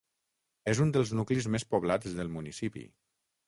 [0.73, 2.87] És un dels nuclis més poblats del municipi.